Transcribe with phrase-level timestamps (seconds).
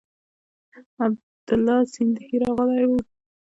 [1.01, 2.99] عبیدالله سیندهی راغلی وو.